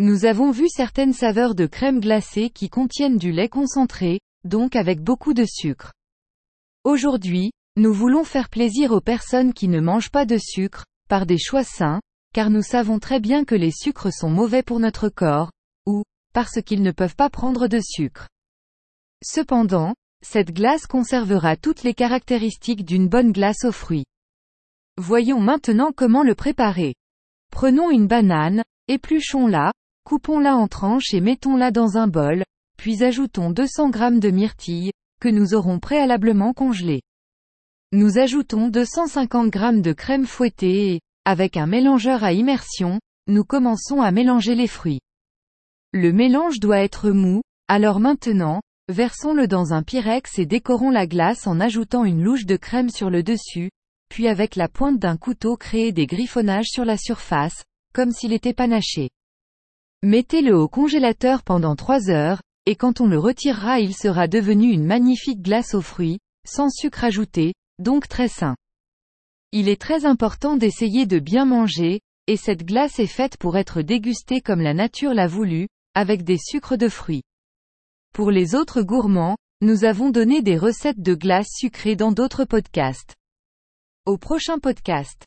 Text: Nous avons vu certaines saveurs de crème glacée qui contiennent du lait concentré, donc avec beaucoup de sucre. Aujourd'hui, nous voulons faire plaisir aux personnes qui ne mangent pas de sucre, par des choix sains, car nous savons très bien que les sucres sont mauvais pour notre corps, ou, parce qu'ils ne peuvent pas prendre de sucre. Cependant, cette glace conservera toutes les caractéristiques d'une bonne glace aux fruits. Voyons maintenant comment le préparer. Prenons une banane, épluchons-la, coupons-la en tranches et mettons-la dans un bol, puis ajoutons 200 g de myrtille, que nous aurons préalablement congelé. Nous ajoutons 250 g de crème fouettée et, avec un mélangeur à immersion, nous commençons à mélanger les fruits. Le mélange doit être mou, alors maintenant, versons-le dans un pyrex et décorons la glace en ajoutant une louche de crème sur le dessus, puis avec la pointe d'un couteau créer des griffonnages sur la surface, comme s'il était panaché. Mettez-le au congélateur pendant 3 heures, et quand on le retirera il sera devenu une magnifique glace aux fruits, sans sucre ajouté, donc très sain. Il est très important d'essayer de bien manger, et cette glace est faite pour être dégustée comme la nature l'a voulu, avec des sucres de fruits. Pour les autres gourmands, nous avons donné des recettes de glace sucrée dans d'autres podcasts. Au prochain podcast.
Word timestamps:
Nous 0.00 0.24
avons 0.24 0.50
vu 0.50 0.68
certaines 0.68 1.12
saveurs 1.12 1.54
de 1.54 1.66
crème 1.66 2.00
glacée 2.00 2.50
qui 2.50 2.68
contiennent 2.68 3.16
du 3.16 3.30
lait 3.30 3.48
concentré, 3.48 4.18
donc 4.42 4.74
avec 4.74 5.00
beaucoup 5.00 5.34
de 5.34 5.44
sucre. 5.44 5.92
Aujourd'hui, 6.82 7.52
nous 7.76 7.92
voulons 7.92 8.24
faire 8.24 8.48
plaisir 8.48 8.90
aux 8.90 9.00
personnes 9.00 9.54
qui 9.54 9.68
ne 9.68 9.78
mangent 9.78 10.10
pas 10.10 10.26
de 10.26 10.36
sucre, 10.36 10.84
par 11.08 11.26
des 11.26 11.38
choix 11.38 11.62
sains, 11.62 12.00
car 12.34 12.50
nous 12.50 12.62
savons 12.62 12.98
très 12.98 13.20
bien 13.20 13.44
que 13.44 13.54
les 13.54 13.70
sucres 13.70 14.12
sont 14.12 14.30
mauvais 14.30 14.64
pour 14.64 14.80
notre 14.80 15.08
corps, 15.08 15.52
ou, 15.86 16.02
parce 16.32 16.60
qu'ils 16.60 16.82
ne 16.82 16.90
peuvent 16.90 17.14
pas 17.14 17.30
prendre 17.30 17.68
de 17.68 17.78
sucre. 17.80 18.28
Cependant, 19.24 19.94
cette 20.24 20.50
glace 20.50 20.88
conservera 20.88 21.56
toutes 21.56 21.84
les 21.84 21.94
caractéristiques 21.94 22.84
d'une 22.84 23.06
bonne 23.06 23.30
glace 23.30 23.64
aux 23.64 23.70
fruits. 23.70 24.06
Voyons 24.96 25.40
maintenant 25.40 25.92
comment 25.94 26.24
le 26.24 26.34
préparer. 26.34 26.96
Prenons 27.52 27.92
une 27.92 28.08
banane, 28.08 28.64
épluchons-la, 28.88 29.70
coupons-la 30.04 30.56
en 30.56 30.68
tranches 30.68 31.14
et 31.14 31.20
mettons-la 31.20 31.70
dans 31.70 31.96
un 31.96 32.06
bol, 32.06 32.44
puis 32.76 33.02
ajoutons 33.02 33.50
200 33.50 33.92
g 33.92 34.20
de 34.20 34.30
myrtille, 34.30 34.92
que 35.20 35.28
nous 35.28 35.54
aurons 35.54 35.78
préalablement 35.78 36.52
congelé. 36.52 37.02
Nous 37.92 38.18
ajoutons 38.18 38.68
250 38.68 39.52
g 39.54 39.80
de 39.80 39.92
crème 39.92 40.26
fouettée 40.26 40.94
et, 40.94 41.00
avec 41.24 41.56
un 41.56 41.66
mélangeur 41.66 42.22
à 42.22 42.32
immersion, 42.32 43.00
nous 43.26 43.44
commençons 43.44 44.02
à 44.02 44.10
mélanger 44.10 44.54
les 44.54 44.66
fruits. 44.66 45.00
Le 45.92 46.12
mélange 46.12 46.60
doit 46.60 46.80
être 46.80 47.10
mou, 47.10 47.40
alors 47.68 48.00
maintenant, 48.00 48.60
versons-le 48.88 49.48
dans 49.48 49.72
un 49.72 49.82
pyrex 49.82 50.38
et 50.38 50.44
décorons 50.44 50.90
la 50.90 51.06
glace 51.06 51.46
en 51.46 51.60
ajoutant 51.60 52.04
une 52.04 52.22
louche 52.22 52.44
de 52.44 52.56
crème 52.56 52.90
sur 52.90 53.08
le 53.08 53.22
dessus, 53.22 53.70
puis 54.10 54.28
avec 54.28 54.56
la 54.56 54.68
pointe 54.68 54.98
d'un 54.98 55.16
couteau 55.16 55.56
créer 55.56 55.92
des 55.92 56.06
griffonnages 56.06 56.68
sur 56.68 56.84
la 56.84 56.98
surface, 56.98 57.64
comme 57.94 58.10
s'il 58.10 58.34
était 58.34 58.52
panaché. 58.52 59.08
Mettez-le 60.04 60.54
au 60.54 60.68
congélateur 60.68 61.42
pendant 61.42 61.76
3 61.76 62.10
heures, 62.10 62.42
et 62.66 62.76
quand 62.76 63.00
on 63.00 63.06
le 63.06 63.18
retirera 63.18 63.80
il 63.80 63.94
sera 63.94 64.28
devenu 64.28 64.70
une 64.70 64.84
magnifique 64.84 65.40
glace 65.40 65.72
aux 65.72 65.80
fruits, 65.80 66.18
sans 66.46 66.68
sucre 66.68 67.04
ajouté, 67.04 67.54
donc 67.78 68.06
très 68.06 68.28
sain. 68.28 68.54
Il 69.52 69.66
est 69.66 69.80
très 69.80 70.04
important 70.04 70.58
d'essayer 70.58 71.06
de 71.06 71.18
bien 71.18 71.46
manger, 71.46 72.00
et 72.26 72.36
cette 72.36 72.66
glace 72.66 72.98
est 72.98 73.06
faite 73.06 73.38
pour 73.38 73.56
être 73.56 73.80
dégustée 73.80 74.42
comme 74.42 74.60
la 74.60 74.74
nature 74.74 75.14
l'a 75.14 75.26
voulu, 75.26 75.68
avec 75.94 76.22
des 76.22 76.36
sucres 76.36 76.76
de 76.76 76.90
fruits. 76.90 77.22
Pour 78.12 78.30
les 78.30 78.54
autres 78.54 78.82
gourmands, 78.82 79.38
nous 79.62 79.84
avons 79.84 80.10
donné 80.10 80.42
des 80.42 80.58
recettes 80.58 81.00
de 81.00 81.14
glace 81.14 81.48
sucrée 81.50 81.96
dans 81.96 82.12
d'autres 82.12 82.44
podcasts. 82.44 83.14
Au 84.04 84.18
prochain 84.18 84.58
podcast. 84.58 85.24